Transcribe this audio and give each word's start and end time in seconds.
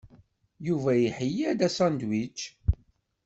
Yuba 0.67 0.91
iheyya-d 1.07 1.59
asandwič. 1.67 2.39